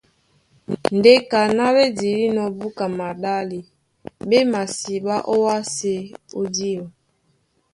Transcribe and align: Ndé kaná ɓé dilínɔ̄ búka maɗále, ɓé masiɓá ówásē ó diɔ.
Ndé 0.95 1.13
kaná 1.31 1.65
ɓé 1.75 1.83
dilínɔ̄ 1.97 2.47
búka 2.57 2.85
maɗále, 2.97 3.59
ɓé 4.27 4.37
masiɓá 4.51 5.15
ówásē 5.33 5.95
ó 6.37 6.41
diɔ. 6.55 6.83